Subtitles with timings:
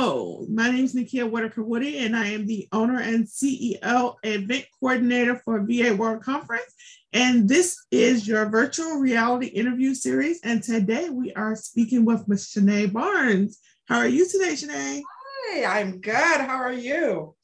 [0.00, 4.64] Hello, my name is Nikia Whitaker Woody, and I am the owner and CEO event
[4.78, 6.72] coordinator for VA World Conference.
[7.12, 10.38] And this is your virtual reality interview series.
[10.44, 12.46] And today we are speaking with Ms.
[12.46, 13.58] Shoná Barnes.
[13.88, 15.02] How are you today, Shoná?
[15.48, 16.14] Hi, I'm good.
[16.14, 17.34] How are you?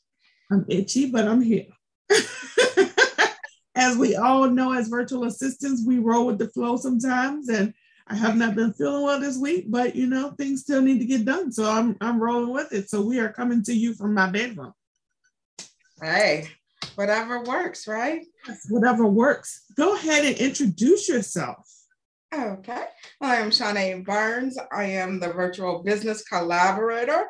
[0.48, 1.66] I'm itchy, but I'm here.
[3.74, 7.48] as we all know, as virtual assistants, we roll with the flow sometimes.
[7.48, 7.74] And
[8.06, 11.06] I have not been feeling well this week, but you know, things still need to
[11.06, 11.50] get done.
[11.50, 12.90] So I'm I'm rolling with it.
[12.90, 14.74] So we are coming to you from my bedroom.
[16.02, 16.48] Hey,
[16.96, 18.26] whatever works, right?
[18.46, 19.64] Yes, whatever works.
[19.76, 21.66] Go ahead and introduce yourself.
[22.34, 22.84] Okay.
[23.20, 24.58] I am Shoná Barnes.
[24.72, 27.28] I am the virtual business collaborator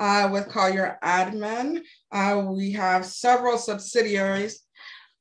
[0.00, 1.82] uh, with Call Your Admin.
[2.10, 4.60] Uh, we have several subsidiaries.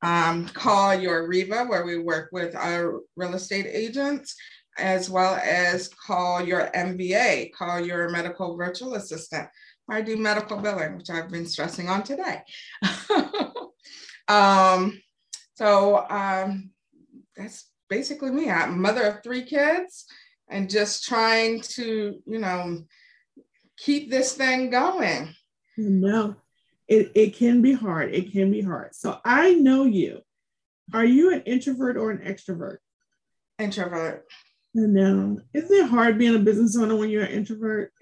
[0.01, 4.35] Um, Call Your REVA, where we work with our real estate agents
[4.77, 9.47] as well as call your MVA, call your medical virtual assistant.
[9.89, 12.41] I do medical billing, which I've been stressing on today.
[14.27, 14.99] um,
[15.53, 16.71] so um,
[17.35, 18.49] that's basically me.
[18.49, 20.05] I'm a mother of three kids
[20.49, 22.83] and just trying to, you know,
[23.77, 25.33] keep this thing going.
[25.77, 26.35] No,
[26.87, 28.13] it, it can be hard.
[28.13, 28.95] It can be hard.
[28.95, 30.21] So I know you.
[30.93, 32.77] Are you an introvert or an extrovert?
[33.57, 34.25] Introvert.
[34.77, 35.39] I know.
[35.53, 37.93] Isn't it hard being a business owner when you're an introvert?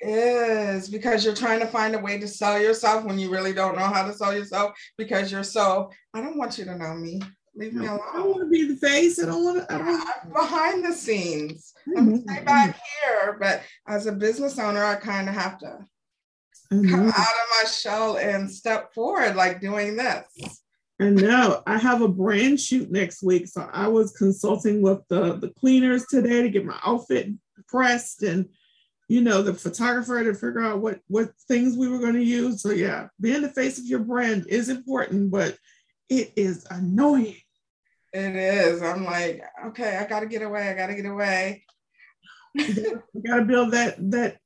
[0.00, 3.52] It is because you're trying to find a way to sell yourself when you really
[3.52, 6.94] don't know how to sell yourself because you're so, I don't want you to know
[6.94, 7.20] me.
[7.54, 8.00] Leave me alone.
[8.12, 9.22] I don't want to be the face.
[9.22, 9.74] I don't want to.
[9.74, 11.74] I don't yeah, I'm behind the scenes.
[11.96, 12.44] I'm mm-hmm.
[12.46, 15.86] back here, but as a business owner, I kind of have to
[16.70, 20.24] come out of my shell and step forward, like doing this.
[21.00, 21.62] I know.
[21.66, 23.48] I have a brand shoot next week.
[23.48, 27.28] So I was consulting with the, the cleaners today to get my outfit
[27.66, 28.48] pressed and,
[29.08, 32.62] you know, the photographer to figure out what, what things we were going to use.
[32.62, 35.56] So, yeah, being the face of your brand is important, but
[36.08, 37.36] it is annoying.
[38.12, 38.82] It is.
[38.82, 40.68] I'm like, okay, I got to get away.
[40.68, 41.64] I got to get away.
[42.54, 44.36] you got to build that, that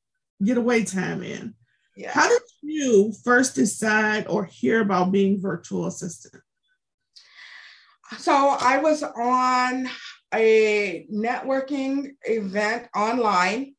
[0.42, 1.54] getaway time in.
[1.97, 2.12] Yeah.
[2.12, 6.43] How did you first decide or hear about being virtual assistant?
[8.19, 9.88] So I was on
[10.34, 13.75] a networking event online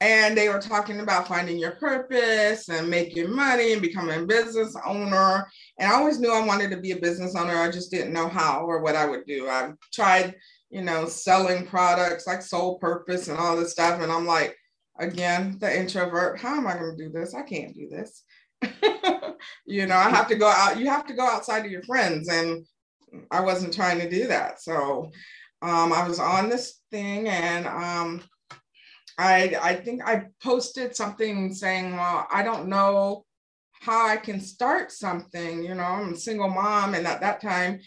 [0.00, 4.76] and they were talking about finding your purpose and making money and becoming a business
[4.86, 5.46] owner.
[5.78, 7.56] And I always knew I wanted to be a business owner.
[7.56, 9.48] I just didn't know how or what I would do.
[9.48, 10.36] I tried,
[10.70, 14.00] you know, selling products like Soul Purpose and all this stuff.
[14.00, 14.56] And I'm like,
[14.98, 17.34] again, the introvert, how am I going to do this?
[17.34, 18.24] I can't do this.
[19.66, 22.28] you know, I have to go out, you have to go outside of your friends.
[22.28, 22.66] And
[23.30, 24.60] I wasn't trying to do that.
[24.60, 25.10] So
[25.62, 28.22] um, I was on this thing and um,
[29.18, 33.24] I, I think I posted something saying, well, I don't know
[33.80, 35.62] how I can start something.
[35.62, 36.94] You know, I'm a single mom.
[36.94, 37.80] And at that time,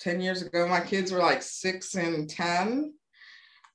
[0.00, 2.92] 10 years ago, my kids were like six and 10.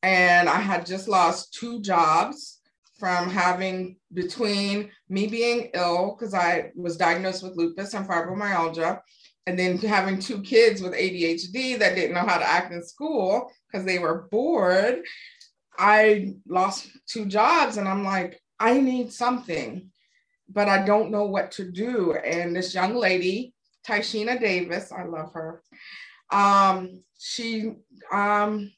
[0.03, 2.56] And I had just lost two jobs
[3.00, 9.00] from having between me being ill because I was diagnosed with lupus and fibromyalgia,
[9.46, 13.52] and then having two kids with ADHD that didn't know how to act in school
[13.72, 15.03] because they were bored.
[15.78, 19.90] I lost two jobs, and I'm like, I need something,
[20.50, 22.13] but I don't know what to do.
[22.13, 23.53] And this young lady,
[23.88, 25.62] Tyshina Davis, I love her.
[26.31, 27.74] Um, she
[28.12, 28.72] um,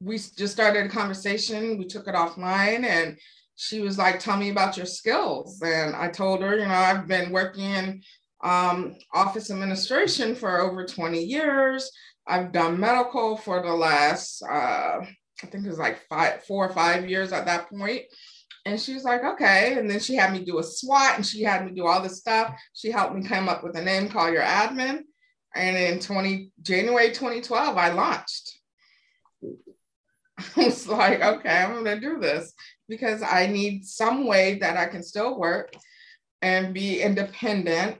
[0.00, 1.78] we just started a conversation.
[1.78, 3.18] We took it offline and
[3.60, 5.60] she was like, Tell me about your skills.
[5.60, 8.02] And I told her, you know, I've been working in
[8.42, 11.90] um, office administration for over 20 years.
[12.26, 16.72] I've done medical for the last, uh, I think it was like five, four or
[16.72, 18.04] five years at that point.
[18.64, 19.78] And she was like, okay.
[19.78, 22.18] And then she had me do a SWOT and she had me do all this
[22.18, 22.58] stuff.
[22.72, 25.02] She helped me come up with a name, call your admin.
[25.54, 28.59] And in 20, January 2012, I launched.
[30.56, 32.52] I was like, okay, I'm gonna do this
[32.88, 35.74] because I need some way that I can still work
[36.42, 37.98] and be independent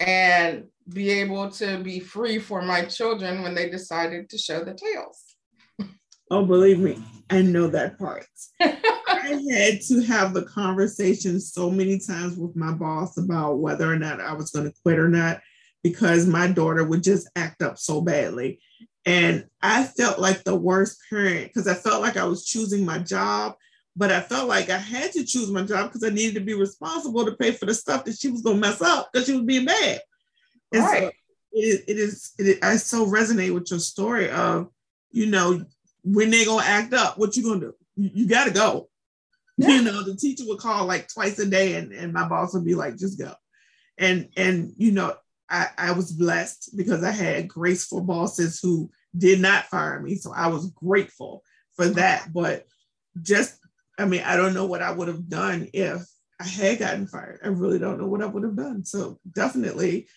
[0.00, 4.74] and be able to be free for my children when they decided to show the
[4.74, 5.36] tails.
[6.30, 8.26] Oh, believe me, I know that part.
[8.60, 13.98] I had to have the conversation so many times with my boss about whether or
[13.98, 15.40] not I was going to quit or not
[15.82, 18.60] because my daughter would just act up so badly.
[19.06, 22.98] And I felt like the worst parent because I felt like I was choosing my
[22.98, 23.54] job
[23.96, 26.54] but I felt like I had to choose my job because I needed to be
[26.54, 29.34] responsible to pay for the stuff that she was going to mess up because she
[29.34, 30.00] was being bad.
[30.72, 31.02] And right.
[31.02, 31.08] so
[31.52, 34.68] it, it is, it, I so resonate with your story of,
[35.12, 35.64] you know,
[36.02, 37.74] when they're going to act up, what you going to do?
[37.94, 38.88] You, you got to go.
[39.56, 39.68] Yeah.
[39.68, 42.64] You know, the teacher would call like twice a day and, and my boss would
[42.64, 43.32] be like, just go.
[43.96, 45.14] And and you know,
[45.54, 50.16] I, I was blessed because I had graceful bosses who did not fire me.
[50.16, 51.44] So I was grateful
[51.76, 52.32] for that.
[52.32, 52.66] But
[53.22, 53.56] just
[53.96, 56.02] I mean, I don't know what I would have done if
[56.40, 57.38] I had gotten fired.
[57.44, 58.84] I really don't know what I would have done.
[58.84, 60.08] So definitely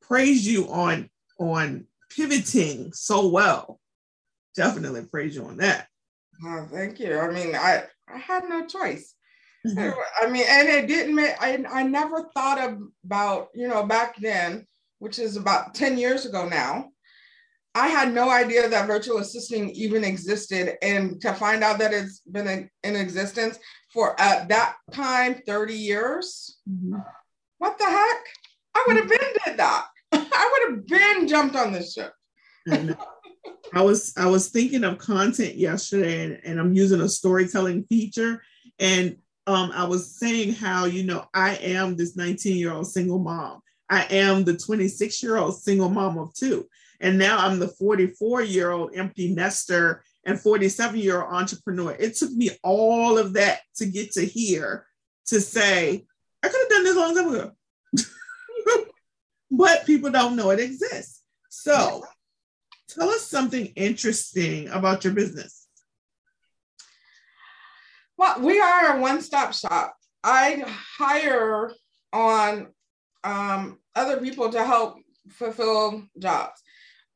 [0.00, 3.78] praise you on on pivoting so well.
[4.54, 5.88] Definitely praise you on that.
[6.42, 7.18] Oh, thank you.
[7.18, 9.12] I mean, I I had no choice.
[9.66, 9.90] Mm-hmm.
[10.22, 14.66] I mean, and it didn't make I I never thought about, you know, back then,
[14.98, 16.88] which is about 10 years ago now.
[17.74, 20.76] I had no idea that virtual assisting even existed.
[20.80, 23.58] And to find out that it's been in, in existence
[23.92, 26.96] for at that time 30 years, mm-hmm.
[27.58, 28.24] what the heck?
[28.74, 29.86] I would have been did that.
[30.12, 32.12] I would have been jumped on this ship.
[33.72, 38.42] I was I was thinking of content yesterday and, and I'm using a storytelling feature.
[38.78, 39.16] And
[39.46, 43.60] um, I was saying how, you know, I am this 19 year old single mom.
[43.88, 46.68] I am the 26 year old single mom of two.
[47.00, 51.92] And now I'm the 44 year old empty nester and 47 year old entrepreneur.
[51.92, 54.86] It took me all of that to get to here
[55.26, 56.04] to say,
[56.42, 57.52] I could have done this long time ago.
[59.50, 61.22] but people don't know it exists.
[61.48, 62.04] So
[62.88, 65.66] tell us something interesting about your business.
[68.18, 69.94] Well, we are a one stop shop.
[70.24, 71.70] I hire
[72.12, 72.68] on
[73.24, 74.96] um, other people to help
[75.30, 76.62] fulfill jobs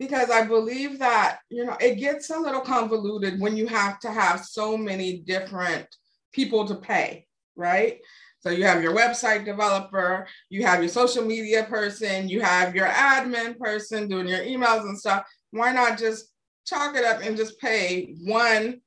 [0.00, 4.10] because I believe that, you know, it gets a little convoluted when you have to
[4.10, 5.86] have so many different
[6.32, 7.98] people to pay, right?
[8.40, 12.86] So you have your website developer, you have your social media person, you have your
[12.86, 15.26] admin person doing your emails and stuff.
[15.50, 16.32] Why not just
[16.64, 18.80] chalk it up and just pay one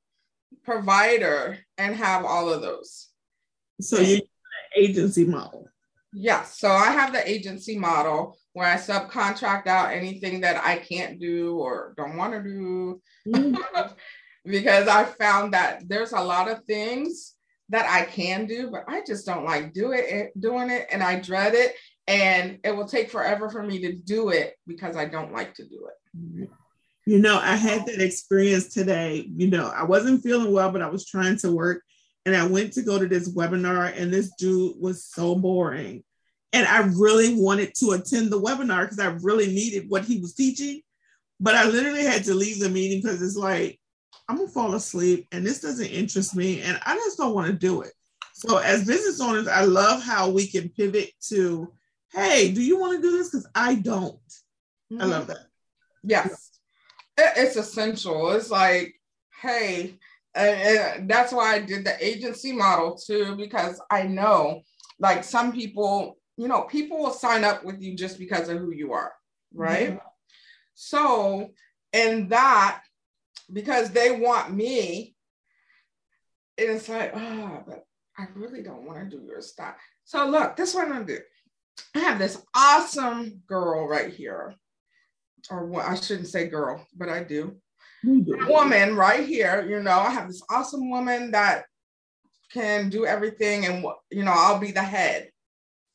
[0.63, 3.09] provider and have all of those?
[3.79, 4.21] So you
[4.75, 5.67] agency model.
[6.13, 6.59] Yes.
[6.59, 11.57] So I have the agency model where I subcontract out anything that I can't do
[11.57, 13.01] or don't want to do.
[13.27, 13.93] Mm-hmm.
[14.45, 17.33] because I found that there's a lot of things
[17.69, 21.01] that I can do, but I just don't like do it, eh, doing it and
[21.01, 21.73] I dread it.
[22.07, 25.63] And it will take forever for me to do it because I don't like to
[25.63, 26.17] do it.
[26.17, 26.43] Mm-hmm.
[27.05, 29.29] You know, I had that experience today.
[29.35, 31.83] You know, I wasn't feeling well, but I was trying to work
[32.25, 36.03] and I went to go to this webinar, and this dude was so boring.
[36.53, 40.35] And I really wanted to attend the webinar because I really needed what he was
[40.35, 40.81] teaching.
[41.39, 43.79] But I literally had to leave the meeting because it's like,
[44.29, 47.53] I'm gonna fall asleep and this doesn't interest me and I just don't want to
[47.53, 47.91] do it.
[48.33, 51.71] So, as business owners, I love how we can pivot to,
[52.11, 53.29] hey, do you want to do this?
[53.29, 54.15] Because I don't.
[54.91, 55.01] Mm-hmm.
[55.01, 55.47] I love that.
[56.03, 56.51] Yes,
[57.17, 58.31] it's essential.
[58.31, 58.95] It's like,
[59.41, 59.95] hey,
[60.35, 64.61] and that's why I did the agency model too, because I know
[64.99, 68.71] like some people, you know, people will sign up with you just because of who
[68.71, 69.13] you are,
[69.53, 69.91] right?
[69.91, 70.07] Mm-hmm.
[70.75, 71.51] So,
[71.91, 72.81] and that,
[73.51, 75.15] because they want me,
[76.57, 77.83] it's like, oh, but
[78.17, 79.75] I really don't want to do your stuff.
[80.05, 81.19] So, look, this one I'm do.
[81.95, 84.55] I have this awesome girl right here,
[85.49, 87.55] or well, I shouldn't say girl, but I do
[88.03, 89.65] woman right here.
[89.67, 91.65] You know, I have this awesome woman that
[92.51, 95.29] can do everything, and you know, I'll be the head.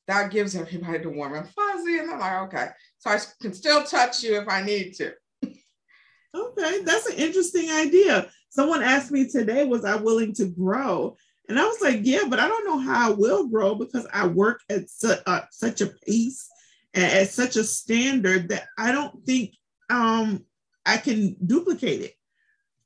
[0.06, 3.84] That gives everybody the warm and fuzzy, and they're like, okay, so I can still
[3.84, 5.12] touch you if I need to.
[5.44, 8.30] okay, that's an interesting idea.
[8.48, 11.16] Someone asked me today, was I willing to grow?
[11.48, 14.26] And I was like, yeah, but I don't know how I will grow because I
[14.26, 16.48] work at su- uh, such a pace
[16.94, 19.54] and at such a standard that I don't think
[19.88, 20.44] um,
[20.88, 22.14] I can duplicate it.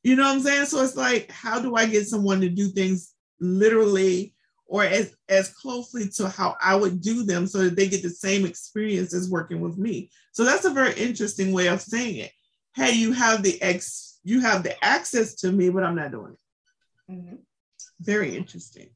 [0.03, 0.67] You know what I'm saying?
[0.67, 4.35] So it's like, how do I get someone to do things literally
[4.67, 8.11] or as, as closely to how I would do them so that they get the
[8.11, 10.11] same experience as working with me?
[10.33, 12.33] So that's a very interesting way of saying it.
[12.75, 16.33] Hey, you have the ex, you have the access to me, but I'm not doing
[16.33, 17.13] it.
[17.13, 17.37] Mm-hmm.
[18.01, 18.89] Very interesting.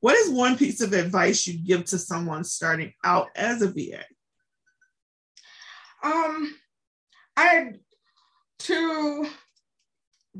[0.00, 4.04] What is one piece of advice you'd give to someone starting out as a VA?
[6.02, 6.54] Um,
[7.36, 7.72] I
[8.60, 9.26] to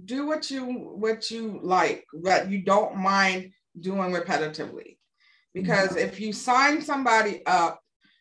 [0.04, 4.98] do what you what you like that you don't mind doing repetitively.
[5.52, 6.08] Because mm-hmm.
[6.08, 7.80] if you sign somebody up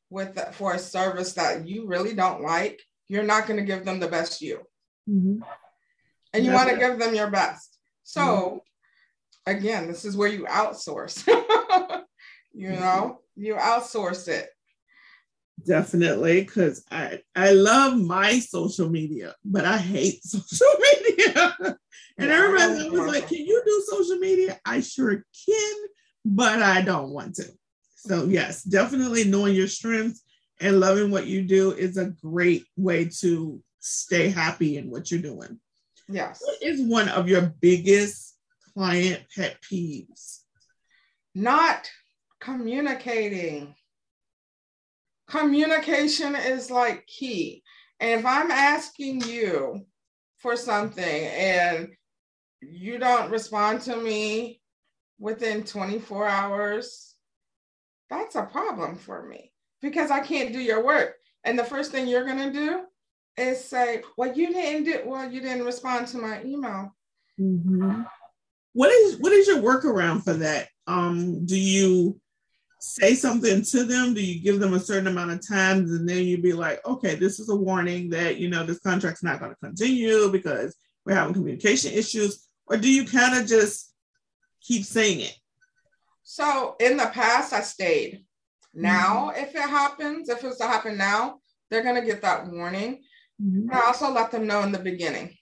[0.09, 3.99] with for a service that you really don't like you're not going to give them
[3.99, 4.59] the best you.
[5.09, 5.41] Mm-hmm.
[6.33, 7.77] and you want to give them your best.
[8.03, 8.21] So
[9.47, 9.57] mm-hmm.
[9.57, 11.27] again this is where you outsource.
[12.51, 14.49] You know you outsource it
[15.65, 21.77] definitely because I I love my social media, but I hate social media.
[22.17, 25.75] and everybody was like, "Can you do social media?" I sure can.
[26.25, 27.45] but I don't want to.
[27.95, 30.21] So, yes, definitely knowing your strengths
[30.61, 35.21] and loving what you do is a great way to stay happy in what you're
[35.21, 35.59] doing.
[36.07, 36.41] Yes.
[36.43, 38.35] What is one of your biggest
[38.73, 40.39] client pet peeves?
[41.35, 41.89] Not
[42.39, 43.75] communicating.
[45.29, 47.63] Communication is like key.
[47.99, 49.85] And if I'm asking you
[50.39, 51.89] for something and
[52.61, 54.59] you don't respond to me
[55.19, 57.15] within 24 hours,
[58.09, 61.15] that's a problem for me because I can't do your work.
[61.43, 62.81] And the first thing you're going to do
[63.37, 66.95] is say, well, you didn't do, well, you didn't respond to my email.
[67.39, 68.01] Mm-hmm.
[68.73, 70.69] What is, what is your workaround for that?
[70.87, 72.19] Um, do you
[72.79, 74.13] say something to them?
[74.13, 77.15] Do you give them a certain amount of time and then you be like, okay,
[77.15, 81.15] this is a warning that, you know, this contract's not going to continue because we're
[81.15, 82.47] having communication issues?
[82.67, 83.93] Or do you kind of just
[84.61, 85.35] keep saying it?
[86.23, 88.23] So in the past, I stayed.
[88.73, 89.43] Now, mm-hmm.
[89.43, 93.01] if it happens, if it's to happen now, they're going to get that warning.
[93.43, 93.73] Mm-hmm.
[93.73, 95.35] I also let them know in the beginning.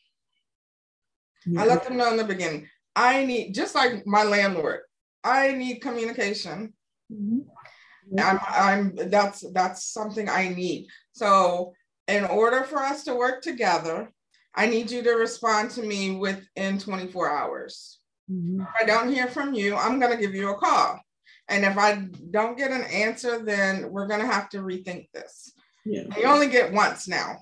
[1.58, 2.68] I let them know in the beginning.
[2.96, 4.82] I need, just like my landlord,
[5.24, 6.74] I need communication.
[7.12, 8.20] Mm-hmm.
[8.20, 10.88] I'm, I'm, that's, that's something I need.
[11.14, 11.74] So,
[12.08, 14.12] in order for us to work together,
[14.56, 18.00] I need you to respond to me within 24 hours.
[18.32, 18.62] Mm-hmm.
[18.62, 21.02] If I don't hear from you, I'm going to give you a call.
[21.50, 25.52] And if I don't get an answer, then we're going to have to rethink this.
[25.86, 26.04] Yeah.
[26.18, 27.38] You only get once now.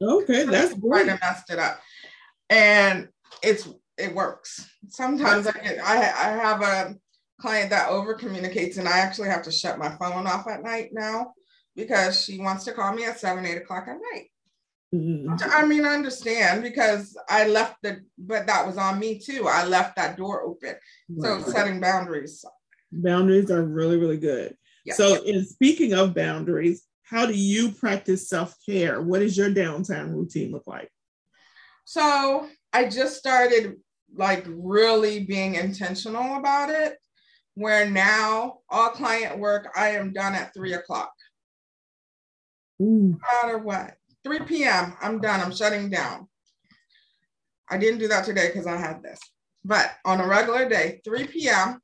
[0.00, 1.08] Okay, that's great.
[1.08, 1.80] I messed it up,
[2.48, 3.08] and
[3.42, 4.64] it's it works.
[4.88, 6.94] Sometimes I get I I have a
[7.40, 10.90] client that over communicates, and I actually have to shut my phone off at night
[10.92, 11.34] now
[11.76, 14.30] because she wants to call me at seven eight o'clock at night.
[14.94, 15.34] Mm-hmm.
[15.50, 19.46] I mean, I understand because I left the, but that was on me too.
[19.46, 20.76] I left that door open.
[21.10, 21.44] Right.
[21.44, 22.44] So setting boundaries.
[22.90, 24.56] Boundaries are really, really good.
[24.86, 24.94] Yeah.
[24.94, 29.02] So, in speaking of boundaries, how do you practice self care?
[29.02, 30.90] What does your downtime routine look like?
[31.84, 33.76] So, I just started
[34.14, 36.96] like really being intentional about it.
[37.58, 41.12] Where now all client work, I am done at three o'clock.
[43.10, 43.96] No matter what.
[44.22, 44.94] 3 p.m.
[45.02, 45.40] I'm done.
[45.40, 46.28] I'm shutting down.
[47.68, 49.18] I didn't do that today because I had this.
[49.64, 51.80] But on a regular day, 3 p.m.,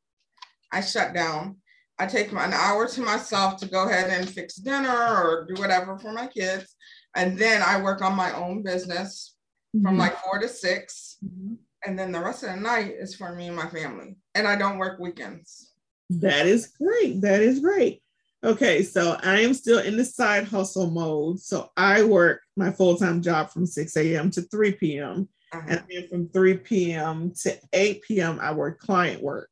[0.70, 1.56] I shut down.
[1.98, 5.98] I take an hour to myself to go ahead and fix dinner or do whatever
[5.98, 6.76] for my kids.
[7.16, 9.34] And then I work on my own business
[9.74, 9.84] mm-hmm.
[9.84, 11.54] from like four to 6 mm-hmm.
[11.86, 14.16] And then the rest of the night is for me and my family.
[14.34, 15.72] And I don't work weekends.
[16.10, 17.20] That is great.
[17.20, 18.02] That is great.
[18.44, 21.40] Okay, so I am still in the side hustle mode.
[21.40, 24.30] So I work my full time job from 6 a.m.
[24.32, 25.28] to 3 p.m.
[25.52, 25.66] Uh-huh.
[25.68, 27.32] And then from 3 p.m.
[27.42, 29.48] to 8 p.m., I work client work.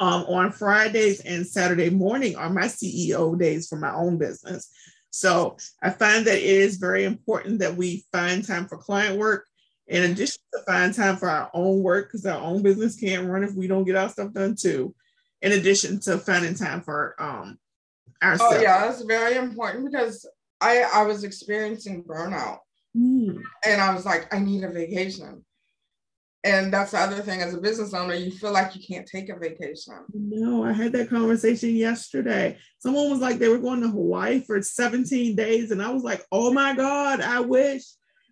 [0.00, 4.68] Um, on Fridays and Saturday morning are my CEO days for my own business.
[5.10, 9.46] So I find that it is very important that we find time for client work
[9.88, 13.44] in addition to find time for our own work because our own business can't run
[13.44, 14.94] if we don't get our stuff done too.
[15.40, 17.58] In addition to finding time for um,
[18.22, 18.56] ourselves.
[18.56, 20.28] Oh yeah, that's very important because
[20.60, 22.58] I I was experiencing burnout,
[22.96, 23.40] mm.
[23.66, 25.44] and I was like, I need a vacation.
[26.44, 29.28] And that's the other thing as a business owner, you feel like you can't take
[29.28, 29.94] a vacation.
[30.12, 32.58] No, I had that conversation yesterday.
[32.80, 35.70] Someone was like, they were going to Hawaii for 17 days.
[35.70, 37.84] And I was like, oh my God, I wish.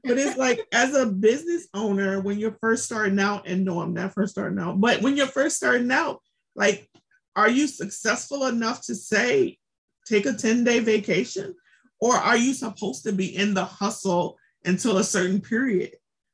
[0.04, 3.94] But it's like, as a business owner, when you're first starting out, and no, I'm
[3.94, 6.20] not first starting out, but when you're first starting out,
[6.54, 6.88] like,
[7.36, 9.58] are you successful enough to say,
[10.06, 11.54] take a 10 day vacation?
[12.00, 15.92] Or are you supposed to be in the hustle until a certain period?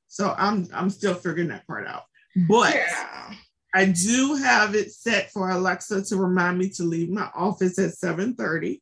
[0.08, 2.04] So I'm I'm still figuring that part out.
[2.48, 3.34] But yeah.
[3.74, 7.90] I do have it set for Alexa to remind me to leave my office at
[7.90, 8.80] 7:30.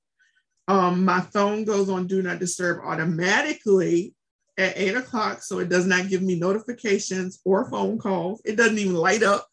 [0.69, 4.15] Um, my phone goes on do not disturb automatically
[4.59, 8.41] at eight o'clock, so it does not give me notifications or phone calls.
[8.45, 9.47] It doesn't even light up.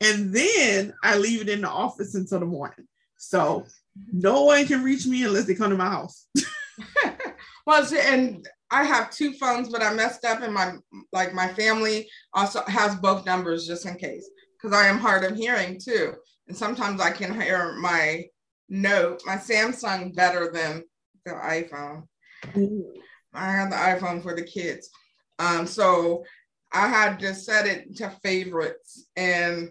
[0.00, 2.86] And then I leave it in the office until the morning.
[3.18, 3.66] So
[4.12, 6.26] no one can reach me unless they come to my house.
[7.66, 10.72] well, and I have two phones, but I messed up, and my
[11.12, 15.36] like my family also has both numbers just in case, because I am hard of
[15.36, 16.14] hearing too,
[16.48, 18.24] and sometimes I can hear my
[18.68, 20.82] note, my Samsung better than
[21.24, 22.08] the iPhone.
[22.46, 23.00] Mm-hmm.
[23.34, 24.90] I have the iPhone for the kids,
[25.38, 26.24] um, so
[26.72, 29.70] I had to set it to favorites, and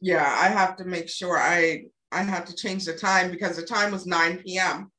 [0.00, 3.62] yeah, I have to make sure I I had to change the time because the
[3.62, 4.90] time was 9 p.m.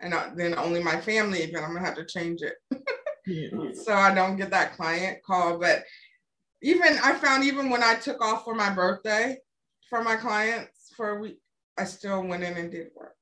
[0.00, 2.54] And then only my family, but I'm gonna have to change it.
[3.26, 3.72] yeah.
[3.72, 5.58] So I don't get that client call.
[5.58, 5.84] But
[6.62, 9.38] even I found even when I took off for my birthday
[9.88, 11.38] for my clients for a week,
[11.78, 13.14] I still went in and did work.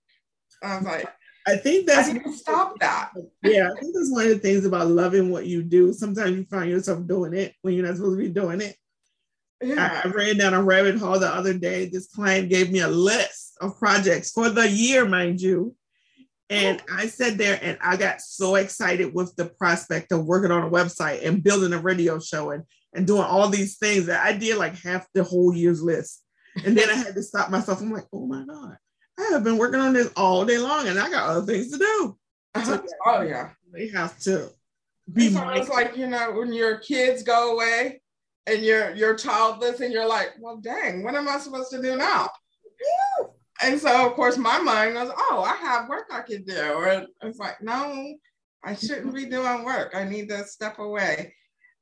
[0.62, 1.08] I was like,
[1.46, 3.10] I think that's I didn't stop that.
[3.42, 5.92] Yeah, I think that's one of the things about loving what you do.
[5.92, 8.76] Sometimes you find yourself doing it when you're not supposed to be doing it.
[9.60, 10.02] Yeah.
[10.04, 11.86] I, I ran down a rabbit hole the other day.
[11.86, 15.74] This client gave me a list of projects for the year, mind you.
[16.50, 20.64] And I sat there and I got so excited with the prospect of working on
[20.64, 24.34] a website and building a radio show and, and doing all these things that I
[24.34, 26.22] did like half the whole year's list.
[26.64, 27.80] And then I had to stop myself.
[27.80, 28.76] I'm like, oh my God,
[29.18, 31.78] I have been working on this all day long and I got other things to
[31.78, 32.16] do.
[32.64, 33.50] So, oh yeah.
[33.72, 34.50] They have to
[35.12, 38.02] be it's like, you know, when your kids go away
[38.46, 41.96] and you're you're childless and you're like, well dang, what am I supposed to do
[41.96, 42.28] now?
[43.62, 46.72] And so of course my mind goes, oh, I have work I can do.
[46.72, 48.14] Or it's like, no,
[48.64, 49.92] I shouldn't be doing work.
[49.94, 51.34] I need to step away.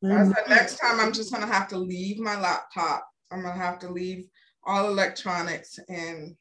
[0.04, 0.16] Mm-hmm.
[0.16, 3.06] I said, next time I'm just gonna have to leave my laptop.
[3.30, 4.26] I'm gonna have to leave
[4.64, 6.36] all electronics and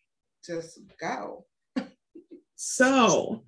[0.50, 1.46] just go.
[2.56, 3.44] so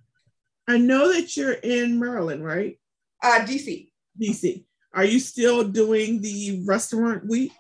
[0.67, 2.79] I know that you're in Maryland, right?
[3.24, 3.89] Uh DC.
[4.22, 4.65] DC.
[4.93, 7.53] Are you still doing the restaurant week?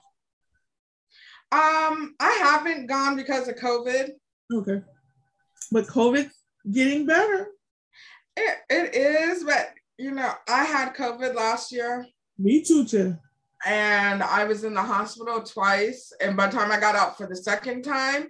[1.53, 4.11] Um, I haven't gone because of COVID.
[4.53, 4.81] Okay.
[5.71, 6.33] But COVID's
[6.69, 7.47] getting better.
[8.37, 12.05] It, it is, but you know, I had COVID last year.
[12.37, 13.17] Me too, too.
[13.65, 16.11] And I was in the hospital twice.
[16.21, 18.29] And by the time I got out for the second time,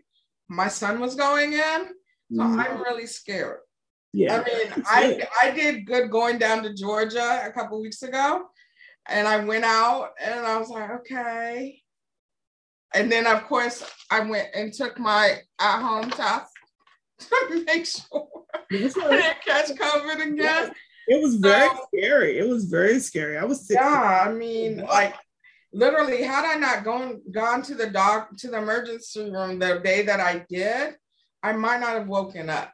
[0.51, 1.88] my son was going in.
[2.34, 2.60] So mm.
[2.60, 3.60] I'm really scared.
[4.13, 4.36] Yeah.
[4.36, 8.43] I mean, I I did good going down to Georgia a couple weeks ago.
[9.08, 11.81] And I went out and I was like, okay.
[12.93, 16.51] And then of course I went and took my at-home test
[17.20, 18.27] to make sure
[18.72, 20.72] I didn't catch COVID again.
[21.08, 22.38] It was very so, scary.
[22.38, 23.38] It was very scary.
[23.38, 23.77] I was sick.
[23.79, 25.15] Yeah, I mean, like
[25.73, 30.03] literally, had I not gone gone to the doc to the emergency room the day
[30.03, 30.95] that I did,
[31.43, 32.72] I might not have woken up.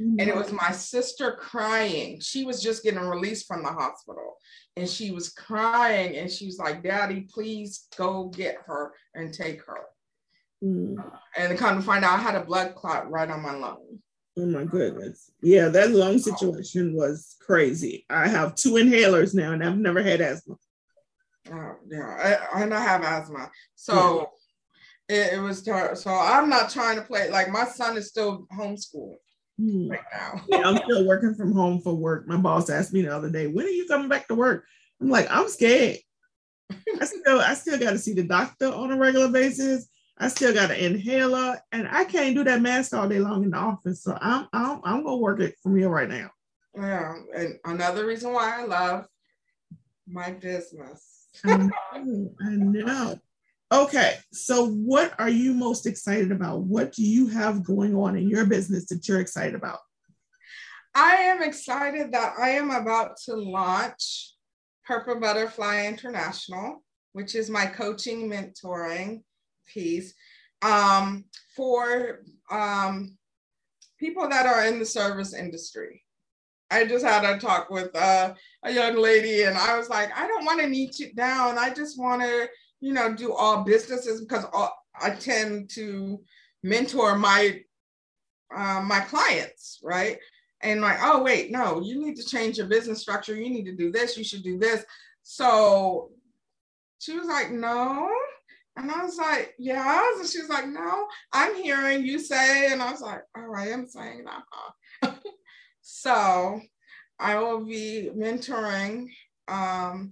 [0.00, 0.20] Mm-hmm.
[0.20, 2.20] And it was my sister crying.
[2.20, 4.36] She was just getting released from the hospital
[4.76, 9.64] and she was crying and she was like, Daddy, please go get her and take
[9.64, 9.80] her.
[10.62, 11.02] Mm.
[11.36, 14.00] And come to find out I had a blood clot right on my lung.
[14.38, 15.30] Oh my goodness.
[15.40, 18.04] Yeah, that lung situation was crazy.
[18.10, 20.56] I have two inhalers now and I've never had asthma.
[21.52, 23.50] Oh, yeah, I, and I have asthma.
[23.74, 24.30] So
[25.08, 25.16] yeah.
[25.16, 29.16] it, it, was, so I'm not trying to play, like my son is still homeschooled.
[29.58, 29.88] Hmm.
[29.88, 30.42] right now.
[30.48, 32.26] yeah, I'm still working from home for work.
[32.28, 34.64] My boss asked me the other day, when are you coming back to work?
[35.00, 35.98] I'm like, I'm scared.
[37.00, 39.88] I still I still got to see the doctor on a regular basis.
[40.18, 43.50] I still got an inhaler, and I can't do that mask all day long in
[43.50, 44.02] the office.
[44.02, 46.30] So I'm I'm I'm gonna work it from here right now.
[46.74, 49.06] Yeah, and another reason why I love
[50.06, 51.15] my business.
[51.44, 53.18] I know.
[53.72, 56.60] Okay, so what are you most excited about?
[56.60, 59.80] What do you have going on in your business that you're excited about?
[60.94, 64.34] I am excited that I am about to launch
[64.86, 69.22] Purple Butterfly International, which is my coaching mentoring
[69.66, 70.14] piece
[70.62, 71.24] um,
[71.56, 72.20] for
[72.50, 73.18] um,
[73.98, 76.02] people that are in the service industry.
[76.70, 80.26] I just had a talk with uh, a young lady, and I was like, I
[80.26, 81.58] don't want to niche it down.
[81.58, 82.48] I just want to
[82.80, 86.20] you know, do all businesses because all, I tend to
[86.62, 87.60] mentor my
[88.54, 90.18] uh, my clients, right?
[90.62, 93.34] And like, oh wait, no, you need to change your business structure.
[93.34, 94.16] You need to do this.
[94.16, 94.84] You should do this.
[95.22, 96.10] So
[96.98, 98.08] she was like, no.
[98.76, 100.06] And I was like, yeah.
[100.16, 102.70] And she was like, no, I'm hearing you say.
[102.70, 104.42] And I was like, all right, I'm saying that.
[105.88, 106.60] So
[107.20, 109.08] I will be mentoring
[109.46, 110.10] um,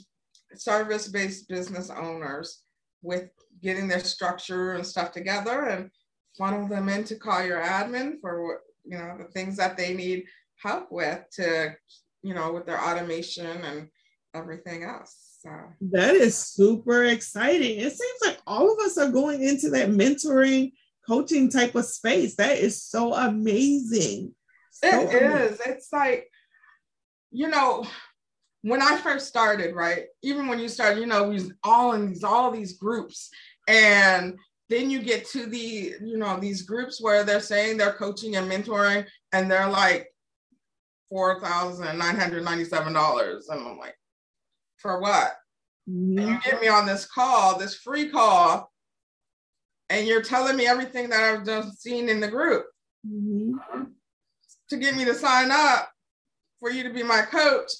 [0.54, 2.60] service-based business owners
[3.02, 3.28] with
[3.60, 5.90] getting their structure and stuff together and
[6.38, 10.24] funnel them in to call your admin for you know the things that they need
[10.62, 11.74] help with to
[12.22, 13.88] you know with their automation and
[14.32, 15.50] everything else so.
[15.90, 17.80] That is super exciting.
[17.80, 20.72] It seems like all of us are going into that mentoring
[21.06, 22.36] coaching type of space.
[22.36, 24.34] That is so amazing
[24.82, 25.52] It amazing.
[25.52, 25.60] is.
[25.60, 26.28] it's like
[27.30, 27.86] you know
[28.64, 32.24] when I first started, right, even when you started, you know, we all in these
[32.24, 33.28] all these groups,
[33.68, 34.38] and
[34.70, 38.50] then you get to the, you know, these groups where they're saying they're coaching and
[38.50, 40.08] mentoring, and they're like
[41.10, 43.96] four thousand nine hundred ninety-seven dollars, and I'm like,
[44.78, 45.34] for what?
[45.86, 46.18] Mm-hmm.
[46.18, 48.72] And you get me on this call, this free call,
[49.90, 52.64] and you're telling me everything that I've just seen in the group
[53.06, 53.82] mm-hmm.
[54.70, 55.90] To get me to sign up
[56.60, 57.70] for you to be my coach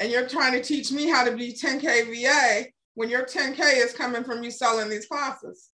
[0.00, 3.92] and you're trying to teach me how to be 10K VA when your 10K is
[3.92, 5.70] coming from you selling these classes.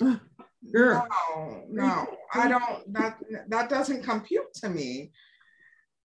[0.72, 1.06] Girl.
[1.34, 2.92] No, no, I don't.
[2.92, 5.10] That that doesn't compute to me.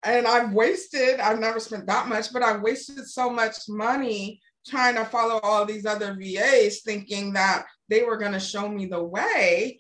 [0.04, 1.20] And I've wasted.
[1.20, 5.66] I've never spent that much, but I've wasted so much money trying to follow all
[5.66, 9.80] these other VAs, thinking that they were going to show me the way.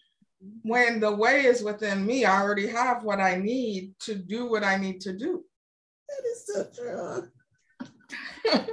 [0.63, 4.63] When the way is within me, I already have what I need to do what
[4.63, 5.43] I need to do.
[6.09, 7.27] That is so true.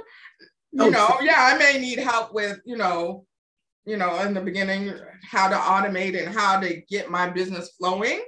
[0.71, 3.25] you oh, know, yeah, I may need help with, you know,
[3.85, 4.93] you know, in the beginning,
[5.29, 8.21] how to automate and how to get my business flowing.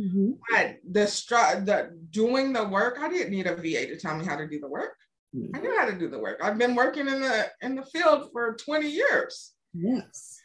[0.00, 0.32] Mm-hmm.
[0.50, 4.24] But the str- the doing the work, I didn't need a VA to tell me
[4.24, 4.94] how to do the work.
[5.34, 5.56] Mm-hmm.
[5.56, 6.40] I knew how to do the work.
[6.42, 9.52] I've been working in the in the field for 20 years.
[9.74, 10.38] Yes.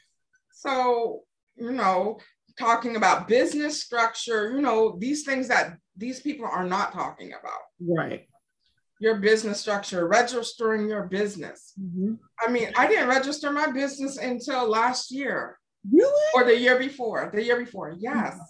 [0.53, 1.21] So,
[1.55, 2.19] you know,
[2.59, 7.59] talking about business structure, you know, these things that these people are not talking about.
[7.79, 8.27] Right
[9.03, 11.73] your business structure, registering your business.
[11.79, 12.13] Mm-hmm.
[12.39, 15.59] I mean, I didn't register my business until last year.
[15.91, 16.25] Really?
[16.33, 17.29] Or the year before.
[17.33, 18.33] The year before, yes.
[18.33, 18.41] Mm-hmm.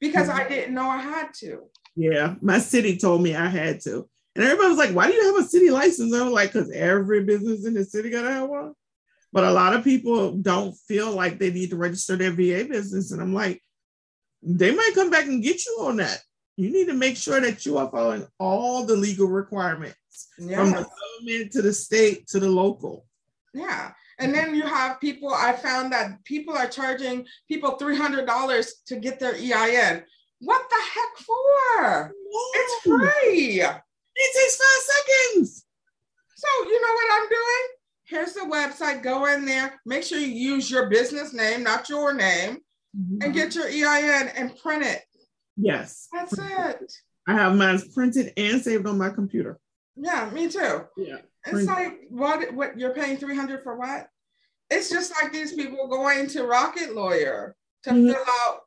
[0.00, 0.40] Because mm-hmm.
[0.40, 1.62] I didn't know I had to.
[1.94, 4.08] Yeah, my city told me I had to.
[4.34, 6.12] And everybody was like, why do you have a city license?
[6.12, 8.72] I was like, because every business in the city got to have one.
[9.32, 13.12] But a lot of people don't feel like they need to register their VA business.
[13.12, 13.62] And I'm like,
[14.42, 16.20] they might come back and get you on that
[16.56, 19.96] you need to make sure that you are following all the legal requirements
[20.38, 20.56] yeah.
[20.56, 23.06] from the government to the state to the local.
[23.54, 23.92] Yeah.
[24.18, 29.18] And then you have people, I found that people are charging people $300 to get
[29.18, 30.04] their EIN.
[30.40, 32.14] What the heck for?
[32.54, 33.60] It's free.
[33.60, 34.94] It takes five
[35.32, 35.64] seconds.
[36.36, 37.81] So, you know what I'm doing?
[38.04, 39.02] Here's the website.
[39.02, 39.80] Go in there.
[39.86, 42.58] Make sure you use your business name, not your name,
[42.96, 43.18] mm-hmm.
[43.22, 45.02] and get your EIN and print it.
[45.56, 46.08] Yes.
[46.12, 46.92] That's it.
[47.28, 49.58] I have mine printed and saved on my computer.
[49.96, 50.82] Yeah, me too.
[50.96, 51.18] Yeah.
[51.46, 54.08] It's like what what you're paying 300 for what?
[54.70, 58.08] It's just like these people going to Rocket Lawyer to mm-hmm.
[58.08, 58.60] fill out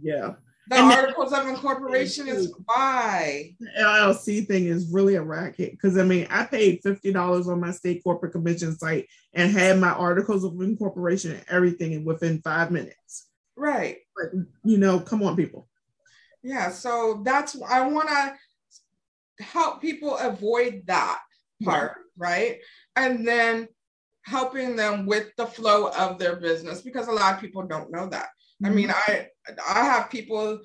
[0.00, 0.32] yeah.
[0.68, 5.96] The and articles of incorporation is why the LLC thing is really a racket because
[5.96, 9.90] I mean I paid fifty dollars on my state corporate commission site and had my
[9.90, 13.28] articles of incorporation and everything within five minutes.
[13.56, 13.98] Right.
[14.16, 14.32] But
[14.64, 15.68] you know, come on, people.
[16.42, 21.20] Yeah, so that's I want to help people avoid that
[21.62, 22.12] part, yeah.
[22.16, 22.58] right?
[22.96, 23.68] And then
[24.24, 28.08] helping them with the flow of their business because a lot of people don't know
[28.08, 28.28] that.
[28.62, 28.66] Mm-hmm.
[28.66, 29.28] I mean, I
[29.68, 30.60] I have people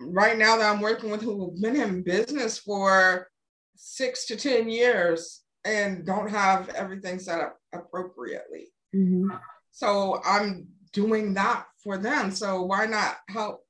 [0.00, 3.28] right now that I'm working with who have been in business for
[3.76, 8.68] six to 10 years and don't have everything set up appropriately.
[8.94, 9.30] Mm-hmm.
[9.70, 12.30] So I'm doing that for them.
[12.30, 13.64] So why not help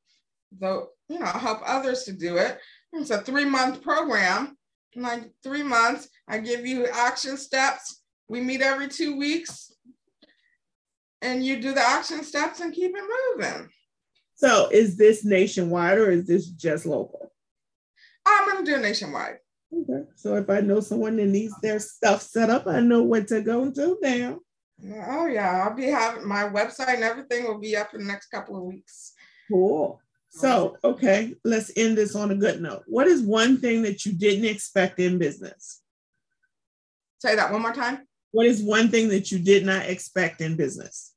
[0.60, 2.58] the you know, help others to do it.
[2.92, 4.56] It's a three month program.
[4.96, 8.02] Like three months, I give you action steps.
[8.28, 9.72] We meet every two weeks
[11.24, 13.02] and you do the action steps and keep it
[13.37, 13.68] moving.
[14.37, 17.32] So is this nationwide or is this just local?
[18.26, 19.38] I'm to do nationwide.
[19.72, 20.04] Okay.
[20.16, 23.40] So if I know someone that needs their stuff set up, I know what to
[23.40, 24.40] go to now.
[25.08, 28.26] Oh yeah, I'll be having my website and everything will be up in the next
[28.26, 29.12] couple of weeks.
[29.50, 30.00] Cool.
[30.30, 32.82] So, okay, let's end this on a good note.
[32.88, 35.80] What is one thing that you didn't expect in business?
[37.18, 38.00] Say that one more time.
[38.32, 41.13] What is one thing that you did not expect in business?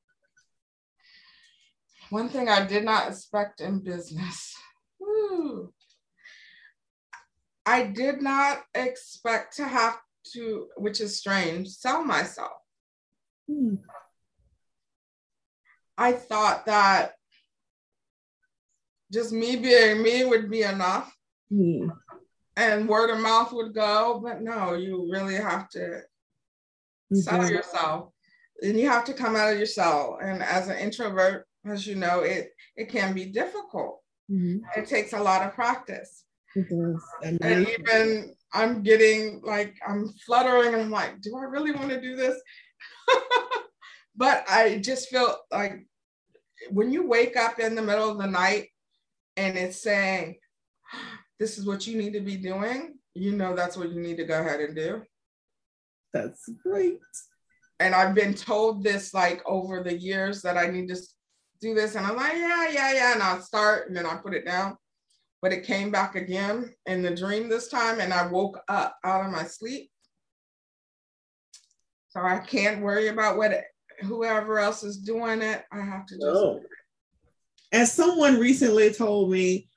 [2.10, 4.56] One thing I did not expect in business.
[5.00, 5.74] Woo.
[7.66, 9.98] I did not expect to have
[10.34, 12.54] to, which is strange, sell myself.
[13.50, 13.76] Hmm.
[15.98, 17.14] I thought that
[19.12, 21.14] just me being me would be enough.
[21.52, 21.92] Mm.
[22.56, 27.16] And word of mouth would go, but no, you really have to mm-hmm.
[27.16, 28.12] sell yourself.
[28.62, 30.18] And you have to come out of yourself.
[30.22, 34.02] And as an introvert, as you know, it it can be difficult.
[34.32, 34.80] Mm-hmm.
[34.80, 36.24] It takes a lot of practice.
[37.22, 42.02] And even I'm getting like I'm fluttering and I'm like, do I really want to
[42.02, 42.40] do this?
[44.16, 45.86] but I just feel like
[46.72, 48.70] when you wake up in the middle of the night
[49.36, 50.38] and it's saying,
[51.40, 54.26] this is what you need to be doing, you know that's what you need to
[54.26, 55.04] go ahead and do.
[56.14, 57.00] That's great.
[57.80, 60.98] And I've been told this like over the years that I need to
[61.60, 61.96] do this.
[61.96, 63.14] And I'm like, yeah, yeah, yeah.
[63.14, 64.78] And I'll start and then I put it down.
[65.42, 68.00] But it came back again in the dream this time.
[68.00, 69.92] And I woke up out of my sleep.
[72.10, 73.64] So I can't worry about what
[74.02, 75.64] whoever else is doing it.
[75.72, 76.62] I have to just oh
[77.72, 79.70] as someone recently told me,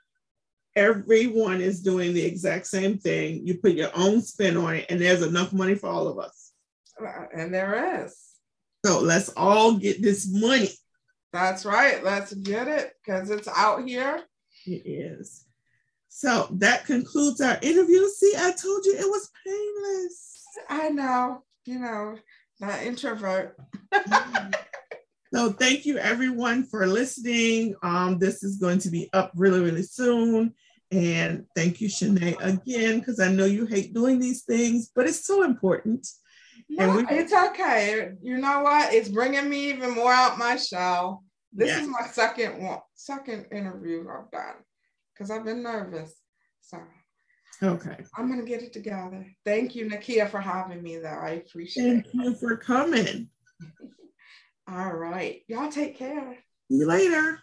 [0.77, 3.47] everyone is doing the exact same thing.
[3.47, 6.53] You put your own spin on it, and there's enough money for all of us.
[7.01, 8.17] Uh, and there is.
[8.85, 10.71] So let's all get this money.
[11.33, 12.03] That's right.
[12.03, 14.23] Let's get it because it's out here.
[14.67, 15.45] It is.
[16.09, 18.09] So that concludes our interview.
[18.09, 20.45] See, I told you it was painless.
[20.69, 22.17] I know, you know,
[22.59, 23.57] that introvert.
[25.33, 27.77] so thank you everyone for listening.
[27.83, 30.55] Um, this is going to be up really, really soon.
[30.91, 35.25] And thank you, Shoná, again, because I know you hate doing these things, but it's
[35.25, 36.09] so important.
[36.71, 38.13] No, we- it's okay.
[38.23, 38.95] You know what?
[38.95, 41.25] It's bringing me even more out my shell.
[41.53, 41.83] This yeah.
[41.83, 44.55] is my second one, second interview I've done
[45.13, 46.15] because I've been nervous.
[46.61, 46.79] So
[47.61, 49.27] okay, I'm gonna get it together.
[49.45, 50.99] Thank you, Nakia, for having me.
[50.99, 51.87] Though I appreciate.
[51.87, 51.91] It.
[51.91, 52.15] Thank it.
[52.15, 53.29] you for coming.
[54.69, 56.39] All right, y'all take care.
[56.71, 57.41] See you later.